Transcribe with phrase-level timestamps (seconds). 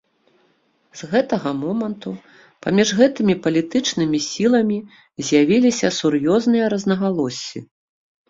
[1.01, 2.13] З гэтага моманту
[2.67, 4.79] паміж гэтымі палітычнымі сіламі
[5.27, 7.59] з'явіліся сур'ёзныя рознагалоссі.